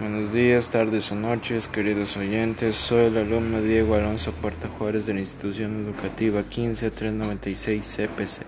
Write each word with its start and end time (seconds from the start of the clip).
Buenos 0.00 0.32
días, 0.32 0.70
tardes 0.70 1.12
o 1.12 1.14
noches, 1.14 1.68
queridos 1.68 2.16
oyentes. 2.16 2.74
Soy 2.74 3.08
el 3.08 3.18
alumno 3.18 3.60
Diego 3.60 3.96
Alonso 3.96 4.32
Puerta 4.32 4.66
Juárez 4.66 5.04
de 5.04 5.12
la 5.12 5.20
institución 5.20 5.76
educativa 5.76 6.42
15396 6.42 7.84
CPC 7.84 8.40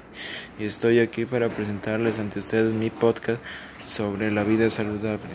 y 0.59 0.65
estoy 0.65 1.01
aquí 1.01 1.27
para 1.27 1.51
presentarles 1.51 2.19
ante 2.19 2.39
ustedes 2.39 2.73
mi 2.73 2.89
podcast 2.89 3.39
sobre 3.87 4.31
la 4.31 4.45
vida 4.45 4.71
saludable. 4.71 5.29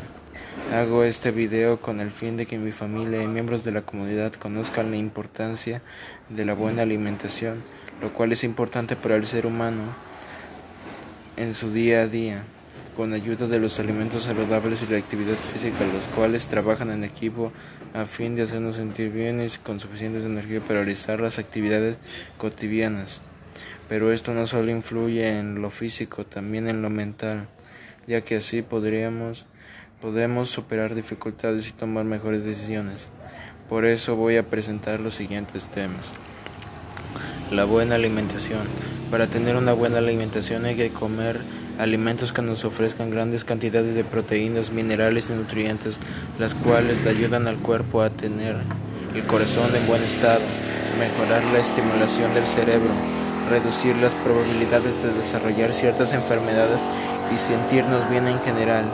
Hago 0.74 1.04
este 1.04 1.30
video 1.30 1.80
con 1.80 2.00
el 2.00 2.10
fin 2.10 2.36
de 2.36 2.48
que 2.48 2.58
mi 2.58 2.72
familia 2.72 3.22
y 3.22 3.28
miembros 3.28 3.64
de 3.64 3.74
la 3.74 3.84
comunidad 3.84 4.34
conozcan 4.34 4.90
la 4.90 4.98
importancia 4.98 5.84
de 6.30 6.46
la 6.46 6.56
buena 6.56 6.82
alimentación, 6.82 7.62
lo 8.02 8.12
cual 8.12 8.32
es 8.32 8.44
importante 8.44 8.96
para 8.96 9.18
el 9.18 9.28
ser 9.28 9.46
humano 9.46 9.84
en 11.36 11.54
su 11.54 11.72
día 11.72 12.02
a 12.02 12.08
día 12.08 12.44
con 12.98 13.14
ayuda 13.14 13.48
de 13.48 13.60
los 13.60 13.80
alimentos 13.80 14.24
saludables 14.24 14.82
y 14.82 14.92
la 14.92 14.98
actividad 14.98 15.36
física, 15.36 15.86
los 15.94 16.08
cuales 16.08 16.48
trabajan 16.48 16.90
en 16.90 17.04
equipo 17.04 17.54
a 17.94 18.06
fin 18.06 18.36
de 18.36 18.42
hacernos 18.42 18.78
sentir 18.78 19.12
bien 19.12 19.40
y 19.40 19.50
con 19.64 19.80
suficiente 19.80 20.20
energía 20.20 20.62
para 20.62 20.80
realizar 20.80 21.22
las 21.22 21.38
actividades 21.38 21.98
cotidianas. 22.40 23.22
Pero 23.88 24.12
esto 24.12 24.34
no 24.34 24.48
solo 24.48 24.72
influye 24.72 25.38
en 25.38 25.62
lo 25.62 25.70
físico, 25.70 26.26
también 26.26 26.68
en 26.68 26.82
lo 26.82 26.90
mental, 26.90 27.48
ya 28.08 28.22
que 28.22 28.38
así 28.38 28.64
podríamos 28.64 29.46
podemos 30.02 30.50
superar 30.50 30.96
dificultades 30.96 31.70
y 31.70 31.74
tomar 31.74 32.04
mejores 32.04 32.44
decisiones. 32.44 33.10
Por 33.70 33.86
eso 33.86 34.16
voy 34.16 34.38
a 34.38 34.50
presentar 34.50 35.00
los 35.00 35.14
siguientes 35.14 35.68
temas. 35.68 36.14
La 37.52 37.66
buena 37.66 37.96
alimentación. 37.96 38.68
Para 39.12 39.28
tener 39.28 39.56
una 39.56 39.74
buena 39.74 40.00
alimentación 40.00 40.66
hay 40.66 40.76
que 40.76 40.90
comer 40.90 41.42
alimentos 41.78 42.34
que 42.34 42.42
nos 42.42 42.66
ofrezcan 42.66 43.12
grandes 43.12 43.44
cantidades 43.44 43.96
de 43.96 44.04
proteínas, 44.04 44.72
minerales 44.72 45.30
y 45.30 45.34
nutrientes, 45.34 46.00
las 46.40 46.54
cuales 46.54 47.04
le 47.04 47.12
ayudan 47.12 47.48
al 47.48 47.58
cuerpo 47.58 48.02
a 48.02 48.10
tener 48.10 48.56
el 49.16 49.24
corazón 49.26 49.76
en 49.76 49.88
buen 49.88 50.04
estado, 50.04 50.42
mejorar 51.00 51.44
la 51.54 51.60
estimulación 51.60 52.34
del 52.34 52.46
cerebro, 52.46 52.90
reducir 53.50 53.96
las 53.98 54.16
probabilidades 54.16 55.02
de 55.02 55.14
desarrollar 55.14 55.74
ciertas 55.74 56.14
enfermedades 56.14 56.80
y 57.34 57.38
sentirnos 57.38 58.10
bien 58.10 58.28
en 58.28 58.40
general. 58.42 58.86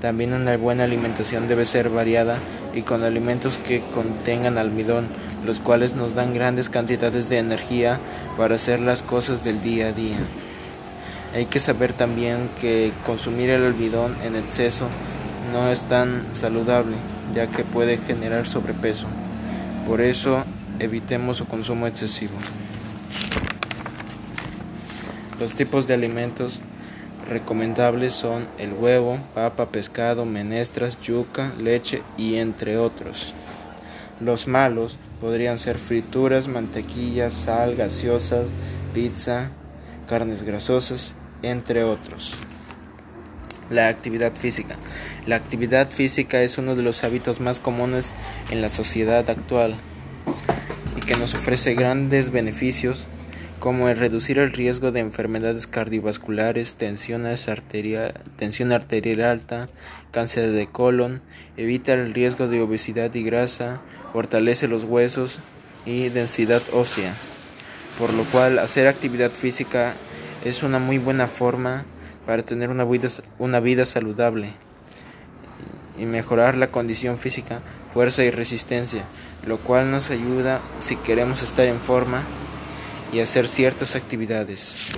También 0.00 0.34
una 0.34 0.56
buena 0.58 0.84
alimentación 0.84 1.48
debe 1.48 1.64
ser 1.64 1.88
variada 1.88 2.36
y 2.74 2.82
con 2.82 3.02
alimentos 3.04 3.58
que 3.58 3.80
contengan 3.94 4.58
almidón, 4.58 5.08
los 5.46 5.60
cuales 5.60 5.94
nos 5.94 6.14
dan 6.14 6.34
grandes 6.34 6.68
cantidades 6.68 7.28
de 7.28 7.38
energía 7.38 7.98
para 8.36 8.56
hacer 8.56 8.80
las 8.80 9.00
cosas 9.00 9.44
del 9.44 9.62
día 9.62 9.88
a 9.88 9.92
día. 9.92 10.18
Hay 11.34 11.46
que 11.46 11.58
saber 11.58 11.92
también 11.92 12.48
que 12.60 12.92
consumir 13.04 13.50
el 13.50 13.64
almidón 13.64 14.14
en 14.22 14.36
exceso 14.36 14.86
no 15.52 15.68
es 15.68 15.82
tan 15.82 16.22
saludable, 16.32 16.94
ya 17.34 17.48
que 17.48 17.64
puede 17.64 17.98
generar 17.98 18.46
sobrepeso. 18.46 19.08
Por 19.84 20.00
eso, 20.00 20.44
evitemos 20.78 21.38
su 21.38 21.46
consumo 21.46 21.88
excesivo. 21.88 22.34
Los 25.40 25.54
tipos 25.54 25.88
de 25.88 25.94
alimentos 25.94 26.60
recomendables 27.28 28.14
son 28.14 28.46
el 28.58 28.72
huevo, 28.72 29.18
papa, 29.34 29.70
pescado, 29.70 30.26
menestras, 30.26 31.00
yuca, 31.00 31.52
leche 31.58 32.04
y 32.16 32.36
entre 32.36 32.78
otros. 32.78 33.34
Los 34.20 34.46
malos 34.46 35.00
podrían 35.20 35.58
ser 35.58 35.78
frituras, 35.78 36.46
mantequilla, 36.46 37.32
sal, 37.32 37.74
gaseosas, 37.74 38.44
pizza, 38.92 39.50
carnes 40.06 40.44
grasosas 40.44 41.16
entre 41.44 41.84
otros. 41.84 42.34
La 43.70 43.88
actividad 43.88 44.34
física. 44.36 44.76
La 45.26 45.36
actividad 45.36 45.90
física 45.90 46.42
es 46.42 46.58
uno 46.58 46.76
de 46.76 46.82
los 46.82 47.02
hábitos 47.04 47.40
más 47.40 47.60
comunes 47.60 48.14
en 48.50 48.60
la 48.60 48.68
sociedad 48.68 49.28
actual 49.30 49.76
y 50.96 51.00
que 51.00 51.16
nos 51.16 51.34
ofrece 51.34 51.74
grandes 51.74 52.30
beneficios 52.30 53.06
como 53.64 53.88
el 53.88 53.96
reducir 53.96 54.38
el 54.38 54.52
riesgo 54.52 54.92
de 54.92 55.00
enfermedades 55.00 55.66
cardiovasculares, 55.66 56.74
tensión 56.74 57.24
arterial, 57.24 58.12
alta, 59.22 59.70
cáncer 60.10 60.50
de 60.50 60.66
colon, 60.66 61.22
evita 61.56 61.94
el 61.94 62.12
riesgo 62.12 62.46
de 62.46 62.60
obesidad 62.60 63.14
y 63.14 63.22
grasa, 63.22 63.80
fortalece 64.12 64.68
los 64.68 64.84
huesos 64.84 65.38
y 65.86 66.10
densidad 66.10 66.60
ósea, 66.74 67.14
por 67.98 68.12
lo 68.12 68.24
cual 68.24 68.58
hacer 68.58 68.86
actividad 68.86 69.30
física 69.32 69.94
es 70.44 70.62
una 70.62 70.78
muy 70.78 70.98
buena 70.98 71.26
forma 71.26 71.84
para 72.26 72.42
tener 72.42 72.70
una 72.70 72.84
vida, 72.84 73.08
una 73.38 73.60
vida 73.60 73.86
saludable 73.86 74.50
y 75.98 76.06
mejorar 76.06 76.56
la 76.56 76.70
condición 76.70 77.18
física, 77.18 77.60
fuerza 77.92 78.24
y 78.24 78.30
resistencia, 78.30 79.04
lo 79.46 79.58
cual 79.58 79.90
nos 79.90 80.10
ayuda 80.10 80.60
si 80.80 80.96
queremos 80.96 81.42
estar 81.42 81.66
en 81.66 81.78
forma 81.78 82.22
y 83.12 83.20
hacer 83.20 83.48
ciertas 83.48 83.96
actividades. 83.96 84.90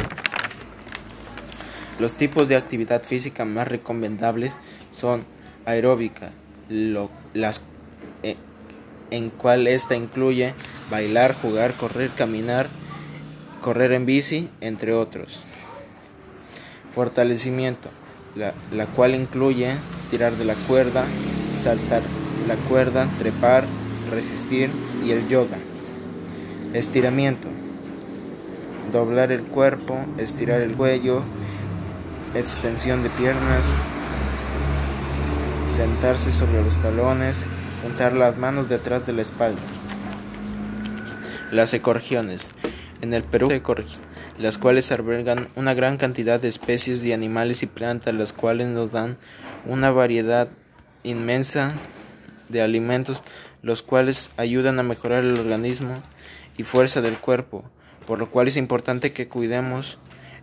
Los 1.98 2.14
tipos 2.14 2.48
de 2.48 2.56
actividad 2.56 3.02
física 3.02 3.44
más 3.44 3.68
recomendables 3.68 4.52
son 4.92 5.24
aeróbica, 5.64 6.30
las, 6.68 7.62
eh, 8.22 8.36
en 9.10 9.30
cual 9.30 9.66
esta 9.66 9.94
incluye 9.94 10.54
bailar, 10.90 11.34
jugar, 11.34 11.74
correr, 11.74 12.10
caminar, 12.10 12.68
correr 13.60 13.92
en 13.92 14.06
bici, 14.06 14.48
entre 14.60 14.92
otros. 14.92 15.40
Fortalecimiento, 16.94 17.90
la, 18.34 18.86
cual 18.86 19.14
incluye 19.14 19.72
tirar 20.10 20.36
de 20.36 20.44
la 20.44 20.54
cuerda, 20.54 21.04
saltar 21.58 22.02
la 22.46 22.56
cuerda, 22.56 23.08
trepar, 23.18 23.64
resistir 24.10 24.70
y 25.04 25.10
el 25.10 25.28
yoga. 25.28 25.58
Estiramiento, 26.72 27.48
doblar 28.92 29.32
el 29.32 29.42
cuerpo, 29.42 29.98
estirar 30.18 30.60
el 30.60 30.74
cuello, 30.74 31.22
extensión 32.34 33.02
de 33.02 33.10
piernas, 33.10 33.72
sentarse 35.74 36.30
sobre 36.30 36.62
los 36.62 36.76
talones, 36.78 37.44
juntar 37.82 38.12
las 38.12 38.38
manos 38.38 38.68
detrás 38.68 39.06
de 39.06 39.12
la 39.12 39.22
espalda. 39.22 39.60
Las 41.52 41.74
ecorgiones 41.74 42.48
en 43.00 43.14
el 43.14 43.22
Perú, 43.22 43.48
las 44.38 44.58
cuales 44.58 44.92
albergan 44.92 45.48
una 45.54 45.74
gran 45.74 45.96
cantidad 45.96 46.40
de 46.40 46.48
especies 46.48 47.02
de 47.02 47.14
animales 47.14 47.62
y 47.62 47.66
plantas, 47.66 48.14
las 48.14 48.32
cuales 48.32 48.68
nos 48.68 48.90
dan 48.90 49.16
una 49.66 49.90
variedad 49.90 50.48
inmensa 51.02 51.74
de 52.48 52.62
alimentos, 52.62 53.22
los 53.62 53.82
cuales 53.82 54.30
ayudan 54.36 54.78
a 54.78 54.82
mejorar 54.82 55.24
el 55.24 55.38
organismo 55.38 55.94
y 56.56 56.62
fuerza 56.62 57.00
del 57.00 57.18
cuerpo, 57.18 57.64
por 58.06 58.18
lo 58.18 58.30
cual 58.30 58.48
es 58.48 58.56
importante 58.56 59.12
que 59.12 59.28
cuidemos 59.28 59.98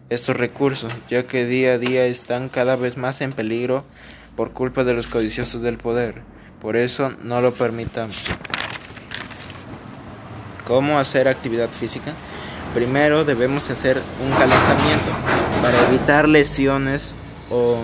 estos 0.09 0.35
recursos, 0.35 0.91
ya 1.09 1.25
que 1.25 1.45
día 1.45 1.73
a 1.73 1.77
día 1.77 2.05
están 2.05 2.49
cada 2.49 2.75
vez 2.75 2.97
más 2.97 3.21
en 3.21 3.33
peligro 3.33 3.85
por 4.35 4.53
culpa 4.53 4.83
de 4.83 4.93
los 4.93 5.07
codiciosos 5.07 5.61
del 5.61 5.77
poder. 5.77 6.21
Por 6.61 6.77
eso 6.77 7.13
no 7.21 7.41
lo 7.41 7.53
permitamos. 7.53 8.23
¿Cómo 10.65 10.97
hacer 10.97 11.27
actividad 11.27 11.69
física? 11.69 12.13
Primero 12.73 13.23
debemos 13.23 13.69
hacer 13.69 14.01
un 14.19 14.31
calentamiento 14.31 15.11
para 15.61 15.79
evitar 15.87 16.27
lesiones 16.27 17.13
o, 17.51 17.77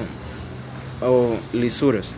lisuras. 1.53 2.15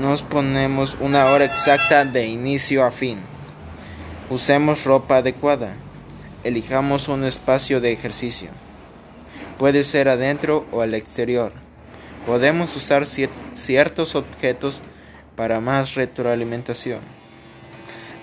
Nos 0.00 0.22
ponemos 0.22 0.96
una 0.98 1.26
hora 1.26 1.44
exacta 1.44 2.04
de 2.04 2.26
inicio 2.26 2.84
a 2.84 2.90
fin. 2.90 3.20
Usemos 4.30 4.84
ropa 4.84 5.18
adecuada. 5.18 5.76
Elijamos 6.42 7.06
un 7.06 7.22
espacio 7.24 7.80
de 7.80 7.92
ejercicio. 7.92 8.48
Puede 9.58 9.84
ser 9.84 10.08
adentro 10.08 10.66
o 10.72 10.80
al 10.80 10.94
exterior. 10.94 11.52
Podemos 12.26 12.74
usar 12.74 13.06
ciertos 13.06 14.16
objetos 14.16 14.82
para 15.36 15.60
más 15.60 15.94
retroalimentación. 15.94 17.00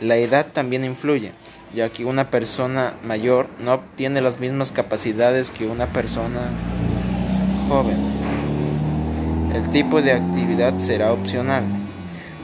La 0.03 0.17
edad 0.17 0.47
también 0.51 0.83
influye, 0.83 1.31
ya 1.73 1.87
que 1.87 2.03
una 2.03 2.29
persona 2.29 2.95
mayor 3.05 3.47
no 3.63 3.79
tiene 3.95 4.19
las 4.19 4.37
mismas 4.37 4.73
capacidades 4.73 5.49
que 5.49 5.65
una 5.65 5.85
persona 5.87 6.41
joven. 7.69 7.95
El 9.55 9.69
tipo 9.69 10.01
de 10.01 10.11
actividad 10.11 10.77
será 10.77 11.13
opcional. 11.13 11.63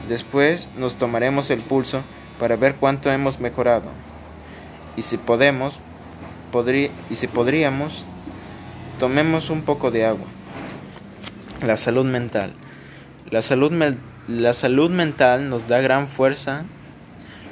Después 0.08 0.70
nos 0.78 0.96
tomaremos 0.96 1.50
el 1.50 1.60
pulso 1.60 2.00
para 2.38 2.56
ver 2.56 2.76
cuánto 2.76 3.12
hemos 3.12 3.40
mejorado. 3.40 3.92
Y 4.96 5.02
si 5.02 5.18
podemos, 5.18 5.80
y 7.10 7.14
si 7.14 7.26
podríamos, 7.26 8.06
tomemos 8.98 9.50
un 9.50 9.60
poco 9.60 9.90
de 9.90 10.06
agua. 10.06 10.26
La 11.60 11.76
salud 11.76 12.06
mental. 12.06 12.54
La 13.30 13.42
salud, 13.42 13.70
la 14.28 14.54
salud 14.54 14.90
mental 14.90 15.50
nos 15.50 15.68
da 15.68 15.82
gran 15.82 16.08
fuerza 16.08 16.64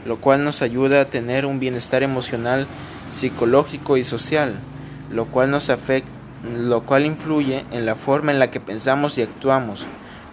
lo 0.05 0.21
cual 0.21 0.45
nos 0.45 0.63
ayuda 0.63 1.01
a 1.01 1.05
tener 1.07 1.47
un 1.47 1.61
bienestar 1.61 2.03
emocional, 2.03 2.67
psicológico 3.13 3.97
y 3.97 4.05
social, 4.05 4.55
lo 5.11 5.27
cual 5.27 5.51
nos, 5.51 5.71
lo 6.57 6.83
cual 6.83 7.07
influye 7.07 7.65
en 7.73 7.87
la 7.87 7.95
forma 7.95 8.33
en 8.33 8.39
la 8.39 8.51
que 8.51 8.61
pensamos 8.61 9.19
y 9.19 9.23
actuamos. 9.23 9.87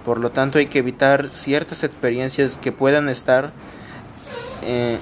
Por 0.04 0.20
lo 0.20 0.32
tanto, 0.32 0.60
hay 0.60 0.68
que 0.68 0.80
evitar 0.80 1.30
ciertas 1.32 1.84
experiencias 1.84 2.58
que 2.58 2.72
puedan 2.72 3.10
estar 3.10 3.54
eh, 4.64 5.00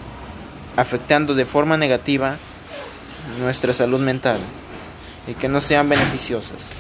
afectando 0.78 1.36
de 1.36 1.46
forma 1.46 1.78
negativa 1.78 2.38
nuestra 3.40 3.74
salud 3.74 4.00
mental 4.00 4.40
y 5.28 5.34
que 5.34 5.50
no 5.50 5.62
sean 5.62 5.90
beneficiosas. 5.90 6.72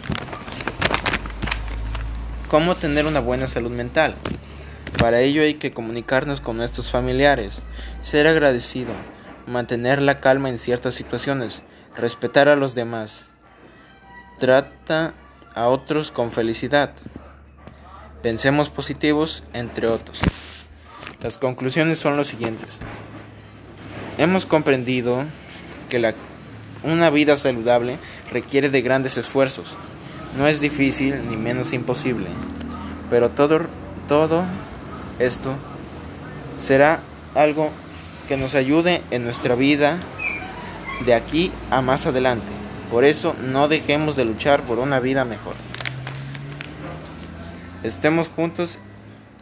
¿Cómo 2.49 2.75
tener 2.75 3.05
una 3.05 3.19
buena 3.19 3.47
salud 3.47 3.71
mental? 3.71 4.15
Para 4.97 5.21
ello 5.21 5.41
hay 5.41 5.55
que 5.55 5.73
comunicarnos 5.73 6.39
con 6.39 6.57
nuestros 6.57 6.91
familiares, 6.91 7.61
ser 8.01 8.27
agradecido, 8.27 8.91
mantener 9.47 10.01
la 10.01 10.19
calma 10.19 10.49
en 10.49 10.57
ciertas 10.57 10.95
situaciones, 10.95 11.63
respetar 11.97 12.47
a 12.47 12.55
los 12.55 12.75
demás, 12.75 13.25
trata 14.39 15.13
a 15.55 15.67
otros 15.67 16.11
con 16.11 16.31
felicidad, 16.31 16.93
pensemos 18.21 18.69
positivos, 18.69 19.43
entre 19.53 19.87
otros. 19.87 20.21
Las 21.21 21.37
conclusiones 21.37 21.99
son 21.99 22.17
los 22.17 22.27
siguientes. 22.27 22.79
Hemos 24.17 24.45
comprendido 24.45 25.23
que 25.89 25.99
la, 25.99 26.13
una 26.83 27.09
vida 27.09 27.35
saludable 27.35 27.97
requiere 28.31 28.69
de 28.69 28.81
grandes 28.81 29.17
esfuerzos. 29.17 29.75
No 30.37 30.47
es 30.47 30.59
difícil 30.59 31.27
ni 31.29 31.37
menos 31.37 31.73
imposible, 31.73 32.27
pero 33.09 33.31
todo, 33.31 33.67
todo 34.07 34.45
esto 35.25 35.55
será 36.57 37.01
algo 37.35 37.71
que 38.27 38.37
nos 38.37 38.55
ayude 38.55 39.01
en 39.11 39.23
nuestra 39.23 39.55
vida 39.55 39.99
de 41.05 41.13
aquí 41.13 41.51
a 41.71 41.81
más 41.81 42.05
adelante. 42.05 42.51
Por 42.89 43.03
eso 43.03 43.35
no 43.41 43.67
dejemos 43.67 44.15
de 44.15 44.25
luchar 44.25 44.61
por 44.63 44.79
una 44.79 44.99
vida 44.99 45.25
mejor. 45.25 45.55
Estemos 47.83 48.29
juntos 48.29 48.79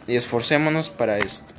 y 0.06 0.16
esforcémonos 0.16 0.90
para 0.90 1.18
esto. 1.18 1.54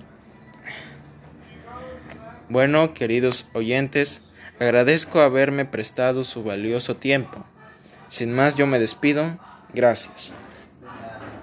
Bueno, 2.50 2.94
queridos 2.94 3.48
oyentes, 3.54 4.22
agradezco 4.60 5.22
haberme 5.22 5.66
prestado 5.66 6.24
su 6.24 6.44
valioso 6.44 6.98
tiempo. 6.98 7.46
Sin 8.10 8.34
más, 8.34 8.56
yo 8.56 8.68
me 8.68 8.80
despido. 8.80 9.40
Gracias. 9.74 10.34